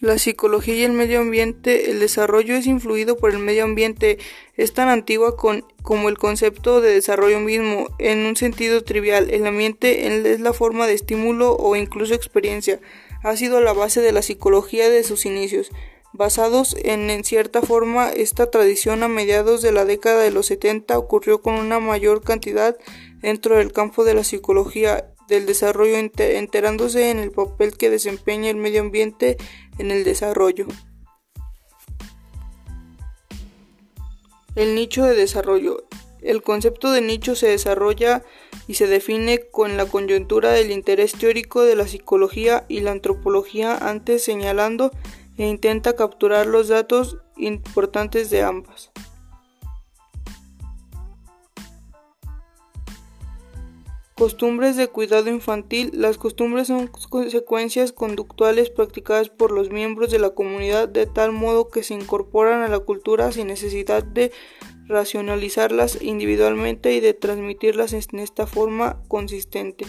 [0.00, 4.16] La psicología y el medio ambiente, el desarrollo es influido por el medio ambiente,
[4.56, 9.28] es tan antigua como el concepto de desarrollo mismo, en un sentido trivial.
[9.28, 12.80] El ambiente es la forma de estímulo o incluso experiencia.
[13.22, 15.70] Ha sido la base de la psicología de sus inicios.
[16.14, 20.98] Basados en, en cierta forma, esta tradición a mediados de la década de los 70
[20.98, 22.74] ocurrió con una mayor cantidad
[23.20, 28.56] dentro del campo de la psicología del desarrollo enterándose en el papel que desempeña el
[28.56, 29.38] medio ambiente
[29.78, 30.66] en el desarrollo.
[34.56, 35.84] El nicho de desarrollo.
[36.20, 38.22] El concepto de nicho se desarrolla
[38.66, 43.74] y se define con la coyuntura del interés teórico de la psicología y la antropología
[43.76, 44.90] antes señalando
[45.38, 48.90] e intenta capturar los datos importantes de ambas.
[54.20, 55.92] Costumbres de cuidado infantil.
[55.94, 61.70] Las costumbres son consecuencias conductuales practicadas por los miembros de la comunidad de tal modo
[61.70, 64.30] que se incorporan a la cultura sin necesidad de
[64.84, 69.86] racionalizarlas individualmente y de transmitirlas en esta forma consistente.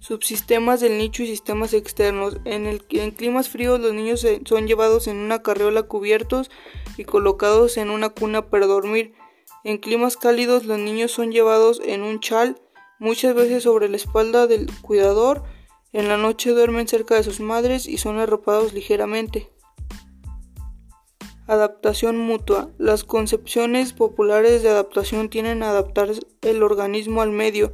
[0.00, 2.38] Subsistemas del nicho y sistemas externos.
[2.44, 6.50] En, el, en climas fríos los niños son llevados en una carriola cubiertos
[6.96, 9.14] y colocados en una cuna para dormir.
[9.62, 12.60] En climas cálidos los niños son llevados en un chal,
[12.98, 15.42] muchas veces sobre la espalda del cuidador.
[15.92, 19.50] En la noche duermen cerca de sus madres y son arropados ligeramente.
[21.46, 22.70] Adaptación mutua.
[22.78, 26.10] Las concepciones populares de adaptación tienen a adaptar
[26.42, 27.70] el organismo al medio.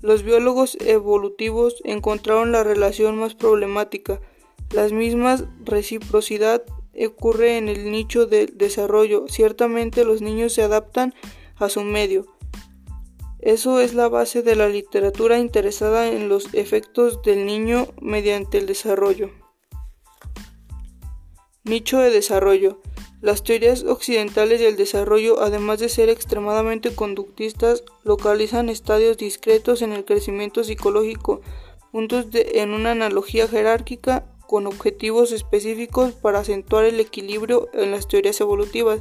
[0.00, 4.20] Los biólogos evolutivos encontraron la relación más problemática.
[4.70, 6.62] Las mismas reciprocidad
[7.04, 9.26] ocurre en el nicho del desarrollo.
[9.28, 11.14] Ciertamente los niños se adaptan
[11.56, 12.26] a su medio.
[13.40, 18.66] Eso es la base de la literatura interesada en los efectos del niño mediante el
[18.66, 19.30] desarrollo.
[21.64, 22.80] Nicho de desarrollo.
[23.20, 30.04] Las teorías occidentales del desarrollo, además de ser extremadamente conductistas, localizan estadios discretos en el
[30.04, 31.40] crecimiento psicológico,
[31.92, 38.40] puntos en una analogía jerárquica con objetivos específicos para acentuar el equilibrio en las teorías
[38.40, 39.00] evolutivas,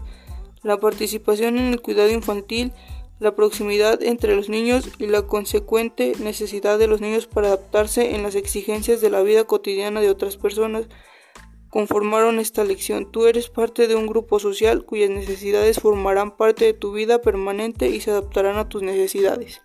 [0.63, 2.73] la participación en el cuidado infantil,
[3.19, 8.23] la proximidad entre los niños y la consecuente necesidad de los niños para adaptarse en
[8.23, 10.87] las exigencias de la vida cotidiana de otras personas
[11.75, 13.11] conformaron esta lección.
[13.11, 17.89] Tú eres parte de un grupo social cuyas necesidades formarán parte de tu vida permanente
[17.89, 19.64] y se adaptarán a tus necesidades.